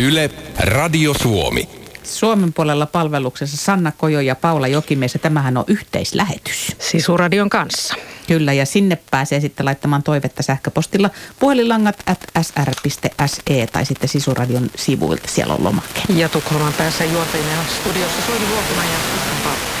Yle, 0.00 0.30
Radio 0.58 1.14
Suomi. 1.14 1.83
Suomen 2.04 2.52
puolella 2.52 2.86
palveluksessa 2.86 3.56
Sanna 3.56 3.92
Kojo 3.92 4.20
ja 4.20 4.34
Paula 4.34 4.68
Jokimies 4.68 5.14
ja 5.14 5.20
tämähän 5.20 5.56
on 5.56 5.64
yhteislähetys. 5.66 6.76
Sisuradion 6.78 7.50
kanssa. 7.50 7.94
Kyllä 8.26 8.52
ja 8.52 8.66
sinne 8.66 8.98
pääsee 9.10 9.40
sitten 9.40 9.66
laittamaan 9.66 10.02
toivetta 10.02 10.42
sähköpostilla 10.42 11.10
puhelinlangat 11.38 12.02
at 12.06 12.26
sr.se 12.42 13.66
tai 13.72 13.86
sitten 13.86 14.08
Sisuradion 14.08 14.70
sivuilta. 14.76 15.28
Siellä 15.28 15.54
on 15.54 15.64
lomake. 15.64 16.00
Ja 16.16 16.28
Tukholman 16.28 16.72
päässä 16.72 17.04
juontajina 17.04 17.64
studiossa 17.80 18.22
Soini 18.26 18.48
Vuokkonen 18.48 18.92
ja 18.92 18.98
Christian 19.10 19.36
Paul. 19.44 19.73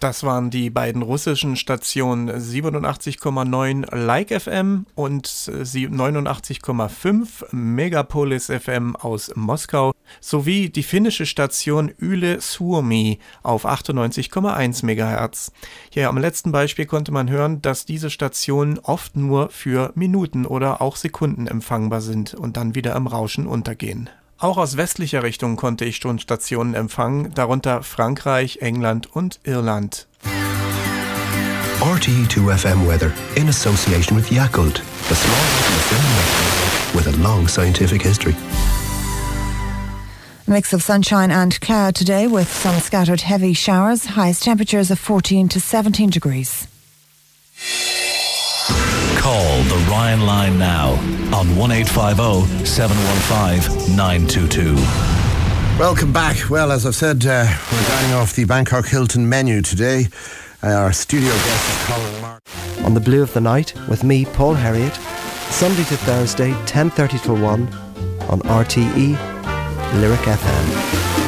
Das 0.00 0.24
waren 0.24 0.48
die 0.48 0.70
beiden 0.70 1.02
russischen 1.02 1.56
Stationen 1.56 2.30
87,9 2.30 3.94
Like 3.94 4.30
FM 4.40 4.86
und 4.94 5.26
äh, 5.26 5.64
sie- 5.66 5.88
89,5 5.88 7.54
Megapolis 7.54 8.46
FM 8.46 8.96
aus 8.96 9.30
Moskau 9.34 9.92
sowie 10.22 10.70
die 10.70 10.84
finnische 10.84 11.26
Station 11.26 11.92
Yle 12.00 12.40
Suomi 12.40 13.18
auf 13.42 13.66
98,1 13.66 14.82
MHz. 14.84 15.52
Hier 15.90 16.08
am 16.08 16.16
letzten 16.16 16.50
Beispiel 16.50 16.86
konnte 16.86 17.12
man 17.12 17.28
hören, 17.28 17.60
dass 17.60 17.84
diese 17.84 18.08
Stationen 18.08 18.78
oft 18.78 19.16
nur 19.16 19.50
für 19.50 19.92
Minuten 19.96 20.46
oder 20.46 20.80
auch 20.80 20.96
Sekunden 20.96 21.46
empfangbar 21.46 22.00
sind 22.00 22.32
und 22.32 22.56
dann 22.56 22.74
wieder 22.74 22.96
im 22.96 23.06
Rauschen 23.06 23.46
untergehen. 23.46 24.08
Auch 24.40 24.56
aus 24.56 24.78
westlicher 24.78 25.22
Richtung 25.22 25.56
konnte 25.56 25.84
ich 25.84 25.96
schon 25.96 26.18
Stationen 26.18 26.72
empfangen, 26.72 27.34
darunter 27.34 27.82
Frankreich, 27.82 28.62
England 28.62 29.06
und 29.14 29.38
Irland. 29.44 30.06
RTE2 31.80 32.56
FM 32.56 32.86
weather 32.86 33.12
in 33.36 33.48
association 33.48 34.16
with 34.16 34.30
Yakult, 34.30 34.82
the 35.08 35.14
small 35.14 35.36
film 35.88 36.96
with 36.96 37.06
a 37.06 37.22
long 37.22 37.46
scientific 37.48 38.02
history. 38.02 38.34
Mix 40.46 40.72
of 40.72 40.82
sunshine 40.82 41.30
and 41.30 41.60
cloud 41.60 41.94
today 41.94 42.26
with 42.26 42.50
some 42.50 42.80
scattered 42.80 43.20
heavy 43.20 43.52
showers. 43.52 44.16
Highest 44.16 44.42
temperatures 44.42 44.90
of 44.90 44.98
14 44.98 45.48
to 45.50 45.60
17 45.60 46.08
degrees. 46.08 46.66
Call 49.20 49.62
the 49.64 49.86
Ryan 49.90 50.22
line 50.22 50.58
now 50.58 50.92
on 51.36 51.54
1850 51.54 52.64
715 52.64 53.94
922. 53.94 54.74
Welcome 55.78 56.10
back. 56.10 56.48
Well, 56.48 56.72
as 56.72 56.86
I've 56.86 56.94
said, 56.94 57.26
uh, 57.26 57.44
we're 57.70 57.86
dining 57.86 58.14
off 58.14 58.34
the 58.34 58.46
Bangkok 58.46 58.86
Hilton 58.86 59.28
menu 59.28 59.60
today. 59.60 60.06
Uh, 60.62 60.68
our 60.68 60.92
studio 60.94 61.28
guest 61.28 61.68
is 61.68 61.86
Colin 61.86 62.22
Mark. 62.22 62.42
On 62.84 62.94
the 62.94 63.00
Blue 63.00 63.20
of 63.20 63.34
the 63.34 63.42
Night 63.42 63.74
with 63.90 64.04
me, 64.04 64.24
Paul 64.24 64.54
Harriet, 64.54 64.94
Sunday 65.50 65.84
to 65.84 65.98
Thursday, 65.98 66.52
10.30 66.64 67.22
to 67.24 67.34
1 67.34 67.42
on 68.30 68.40
RTE 68.40 70.00
Lyric 70.00 70.20
FM. 70.20 71.19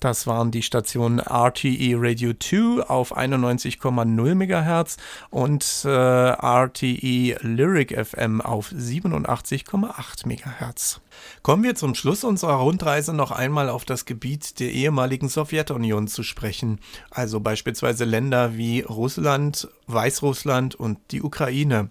Das 0.00 0.28
waren 0.28 0.52
die 0.52 0.62
Stationen 0.62 1.18
RTE 1.18 1.94
Radio 1.96 2.32
2 2.32 2.84
auf 2.88 3.16
91,0 3.16 4.34
MHz 4.34 4.96
und 5.30 5.82
äh, 5.84 5.88
RTE 5.88 7.36
Lyric 7.42 8.06
FM 8.06 8.40
auf 8.40 8.70
87,8 8.70 10.26
MHz. 10.26 11.00
Kommen 11.42 11.64
wir 11.64 11.74
zum 11.74 11.96
Schluss 11.96 12.22
unserer 12.22 12.54
Rundreise 12.54 13.12
noch 13.12 13.32
einmal 13.32 13.68
auf 13.68 13.84
das 13.84 14.04
Gebiet 14.04 14.60
der 14.60 14.70
ehemaligen 14.70 15.28
Sowjetunion 15.28 16.06
zu 16.06 16.22
sprechen, 16.22 16.78
also 17.10 17.40
beispielsweise 17.40 18.04
Länder 18.04 18.56
wie 18.56 18.82
Russland, 18.82 19.68
Weißrussland 19.88 20.76
und 20.76 20.98
die 21.10 21.22
Ukraine. 21.22 21.90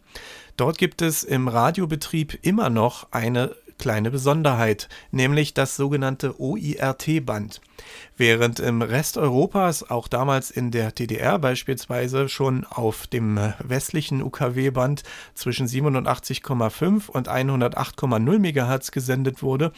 Dort 0.56 0.78
gibt 0.78 1.02
es 1.02 1.24
im 1.24 1.50
Radiobetrieb 1.50 2.39
immer 2.41 2.70
noch 2.70 3.12
eine 3.12 3.54
kleine 3.78 4.12
Besonderheit, 4.12 4.90
nämlich 5.12 5.54
das 5.54 5.76
sogenannte 5.76 6.40
OIRT-Band. 6.40 7.62
Während 8.16 8.60
im 8.60 8.82
Rest 8.82 9.18
Europas, 9.18 9.90
auch 9.90 10.08
damals 10.08 10.50
in 10.50 10.72
der 10.72 10.92
DDR 10.92 11.38
beispielsweise, 11.38 12.30
schon 12.30 12.66
auf 12.66 13.08
dem 13.08 13.40
westlichen 13.60 14.24
UKW-Band 14.24 15.04
zwischen 15.36 15.68
87,5 15.68 17.10
und 17.10 17.30
108,0 17.30 18.40
MHz 18.40 18.92
gesendet 18.92 19.44
wurde, 19.44 19.72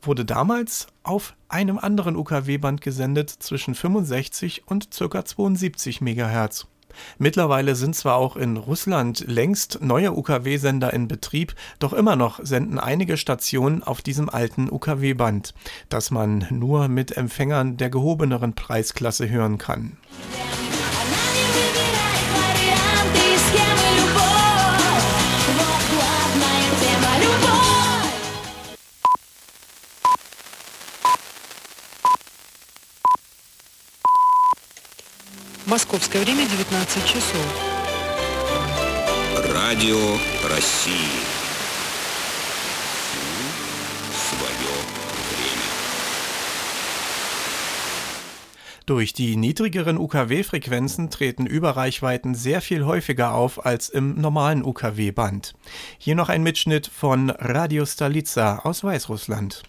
wurde 0.00 0.24
damals 0.24 0.86
auf 1.02 1.34
einem 1.48 1.78
anderen 1.78 2.16
UKW-Band 2.16 2.80
gesendet 2.80 3.30
zwischen 3.30 3.74
65 3.74 4.62
und 4.66 4.88
ca. 4.90 5.24
72 5.24 6.00
MHz. 6.00 6.66
Mittlerweile 7.18 7.74
sind 7.74 7.94
zwar 7.96 8.16
auch 8.16 8.36
in 8.36 8.56
Russland 8.56 9.24
längst 9.26 9.78
neue 9.82 10.12
UKW-Sender 10.12 10.92
in 10.92 11.08
Betrieb, 11.08 11.54
doch 11.78 11.92
immer 11.92 12.16
noch 12.16 12.40
senden 12.42 12.78
einige 12.78 13.16
Stationen 13.16 13.82
auf 13.82 14.02
diesem 14.02 14.28
alten 14.28 14.70
UKW-Band, 14.70 15.54
das 15.88 16.10
man 16.10 16.46
nur 16.50 16.88
mit 16.88 17.16
Empfängern 17.16 17.76
der 17.76 17.90
gehobeneren 17.90 18.54
Preisklasse 18.54 19.28
hören 19.28 19.58
kann. 19.58 19.96
Московское 35.91 36.21
время 36.21 36.47
19 36.71 37.05
часов. 37.05 37.45
Радио 39.53 39.97
России. 40.49 41.19
Свое 44.13 44.71
время. 45.29 45.67
Durch 48.85 49.11
die 49.11 49.35
niedrigeren 49.35 49.97
UKW-Frequenzen 49.97 51.09
treten 51.09 51.45
Überreichweiten 51.45 52.33
sehr 52.33 52.61
viel 52.61 52.85
häufiger 52.85 53.33
auf 53.33 53.65
als 53.65 53.89
im 53.89 54.21
normalen 54.21 54.63
UKW-Band. 54.63 55.53
Hier 55.97 56.15
noch 56.15 56.29
ein 56.29 56.43
Mitschnitt 56.43 56.87
von 56.87 57.29
Radio 57.29 57.85
Stalica 57.85 58.59
aus 58.59 58.85
Weißrussland. 58.85 59.63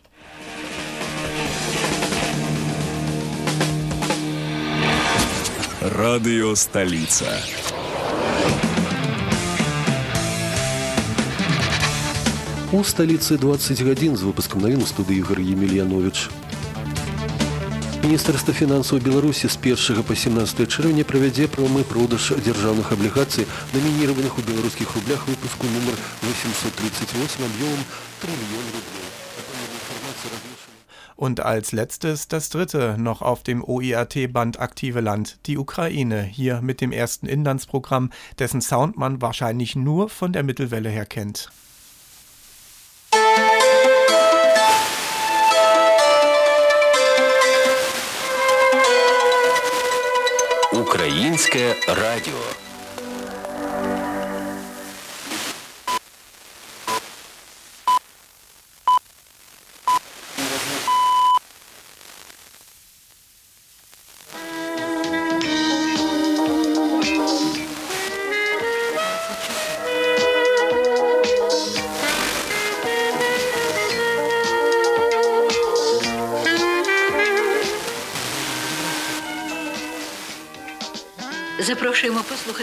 Радио 5.82 6.54
Столица. 6.54 7.26
У 12.72 12.84
столицы 12.84 13.38
20 13.38 13.82
гадзін 13.82 14.16
з 14.16 14.22
выпускам 14.22 14.62
навін 14.62 14.82
у 14.82 14.86
студыі 14.86 15.18
Ігор 15.18 15.40
Емельянович. 15.40 16.28
Міністэрства 18.02 18.54
фінансаў 18.54 19.00
Беларусі 19.02 19.48
з 19.48 19.56
1 19.58 20.02
па 20.02 20.14
17 20.14 20.68
чэрвеня 20.68 21.04
правядзе 21.04 21.48
прамы 21.48 21.82
продаж 21.82 22.32
дзяржаўных 22.38 22.92
аблігацый, 22.92 23.46
намініраваных 23.74 24.38
у 24.38 24.42
беларускіх 24.42 24.94
рублях 24.94 25.26
выпуску 25.26 25.66
нумар 25.66 25.98
838 26.26 27.46
аб'ёмам 27.46 27.82
трыльён 28.20 28.66
рублей. 28.74 29.08
Und 31.16 31.40
als 31.40 31.72
letztes 31.72 32.28
das 32.28 32.48
dritte 32.48 32.96
noch 32.98 33.22
auf 33.22 33.42
dem 33.42 33.62
OIRT-Band 33.64 34.60
aktive 34.60 35.00
Land, 35.00 35.38
die 35.46 35.58
Ukraine, 35.58 36.22
hier 36.22 36.60
mit 36.60 36.80
dem 36.80 36.92
ersten 36.92 37.26
Inlandsprogramm, 37.26 38.10
dessen 38.38 38.60
Sound 38.60 38.96
man 38.96 39.20
wahrscheinlich 39.22 39.76
nur 39.76 40.08
von 40.08 40.32
der 40.32 40.42
Mittelwelle 40.42 40.90
her 40.90 41.06
kennt. 41.06 41.50
Українське 50.72 51.74
радіо. 51.86 52.61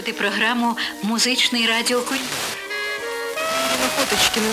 послухати 0.00 0.12
програму 0.12 0.76
Музичний 1.02 1.66
радіокур'єр. 1.66 2.26
Фоточки 3.96 4.40
на 4.40 4.46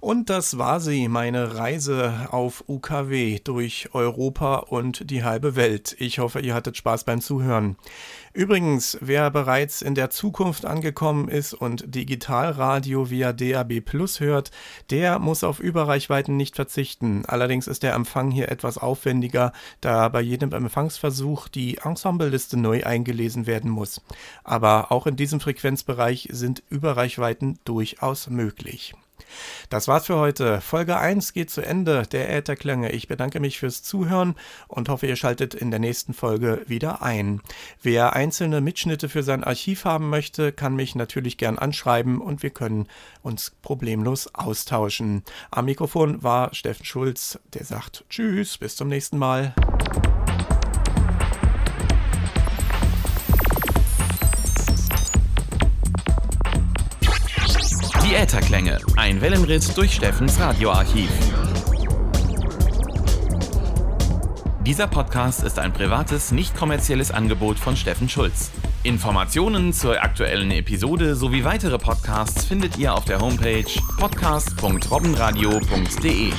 Und 0.00 0.30
das 0.30 0.56
war 0.56 0.80
sie, 0.80 1.08
meine 1.08 1.56
Reise 1.56 2.28
auf 2.30 2.64
UKW 2.66 3.38
durch 3.44 3.90
Europa 3.92 4.56
und 4.56 5.10
die 5.10 5.24
halbe 5.24 5.56
Welt. 5.56 5.94
Ich 5.98 6.18
hoffe, 6.20 6.40
ihr 6.40 6.54
hattet 6.54 6.78
Spaß 6.78 7.04
beim 7.04 7.20
Zuhören. 7.20 7.76
Übrigens, 8.32 8.96
wer 9.02 9.30
bereits 9.30 9.82
in 9.82 9.94
der 9.94 10.08
Zukunft 10.08 10.64
angekommen 10.64 11.28
ist 11.28 11.52
und 11.52 11.94
Digitalradio 11.94 13.10
via 13.10 13.34
DAB 13.34 13.82
Plus 13.82 14.20
hört, 14.20 14.50
der 14.88 15.18
muss 15.18 15.44
auf 15.44 15.60
Überreichweiten 15.60 16.34
nicht 16.34 16.56
verzichten. 16.56 17.24
Allerdings 17.26 17.66
ist 17.66 17.82
der 17.82 17.92
Empfang 17.92 18.30
hier 18.30 18.50
etwas 18.50 18.78
aufwendiger, 18.78 19.52
da 19.82 20.08
bei 20.08 20.22
jedem 20.22 20.52
Empfangsversuch 20.52 21.48
die 21.48 21.76
Ensembleliste 21.76 22.56
neu 22.56 22.84
eingelesen 22.84 23.46
werden 23.46 23.70
muss. 23.70 24.00
Aber 24.44 24.92
auch 24.92 25.06
in 25.06 25.16
diesem 25.16 25.40
Frequenzbereich 25.40 26.28
sind 26.32 26.62
Überreichweiten 26.70 27.58
durchaus 27.64 28.30
möglich. 28.30 28.94
Das 29.68 29.88
war's 29.88 30.06
für 30.06 30.16
heute. 30.16 30.60
Folge 30.60 30.96
1 30.98 31.32
geht 31.32 31.50
zu 31.50 31.60
Ende 31.60 32.02
der 32.10 32.30
Ätherklänge. 32.30 32.92
Ich 32.92 33.08
bedanke 33.08 33.40
mich 33.40 33.58
fürs 33.58 33.82
Zuhören 33.82 34.34
und 34.68 34.88
hoffe, 34.88 35.06
ihr 35.06 35.16
schaltet 35.16 35.54
in 35.54 35.70
der 35.70 35.80
nächsten 35.80 36.14
Folge 36.14 36.62
wieder 36.66 37.02
ein. 37.02 37.40
Wer 37.82 38.14
einzelne 38.14 38.60
Mitschnitte 38.60 39.08
für 39.08 39.22
sein 39.22 39.44
Archiv 39.44 39.84
haben 39.84 40.10
möchte, 40.10 40.52
kann 40.52 40.74
mich 40.74 40.94
natürlich 40.94 41.38
gern 41.38 41.58
anschreiben 41.58 42.20
und 42.20 42.42
wir 42.42 42.50
können 42.50 42.86
uns 43.22 43.52
problemlos 43.62 44.34
austauschen. 44.34 45.22
Am 45.50 45.66
Mikrofon 45.66 46.22
war 46.22 46.54
Steffen 46.54 46.84
Schulz, 46.84 47.38
der 47.54 47.64
sagt 47.64 48.04
Tschüss, 48.08 48.58
bis 48.58 48.76
zum 48.76 48.88
nächsten 48.88 49.18
Mal. 49.18 49.54
Ätherklänge, 58.20 58.78
ein 58.96 59.20
Wellenritt 59.22 59.74
durch 59.78 59.94
Steffens 59.94 60.38
Radioarchiv. 60.38 61.08
Dieser 64.60 64.86
Podcast 64.86 65.42
ist 65.42 65.58
ein 65.58 65.72
privates, 65.72 66.30
nicht 66.30 66.54
kommerzielles 66.54 67.12
Angebot 67.12 67.58
von 67.58 67.78
Steffen 67.78 68.10
Schulz. 68.10 68.50
Informationen 68.82 69.72
zur 69.72 70.02
aktuellen 70.02 70.50
Episode 70.50 71.16
sowie 71.16 71.44
weitere 71.44 71.78
Podcasts 71.78 72.44
findet 72.44 72.76
ihr 72.76 72.92
auf 72.92 73.06
der 73.06 73.22
Homepage 73.22 73.64
podcast.robbenradio.de. 73.98 76.32